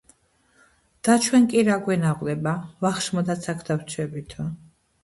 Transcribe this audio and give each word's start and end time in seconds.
და 1.07 1.17
ჩვენ 1.25 1.45
კი 1.51 1.63
რა 1.67 1.77
გვენაღვლება 1.91 2.57
ვახშმადაც 2.87 3.51
აქ 3.57 3.67
დავრჩებითო 3.71 4.53